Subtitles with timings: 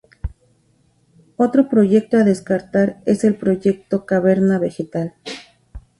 [1.37, 5.13] Otro proyecto a destacar es el proyecto Caverna Vegetal.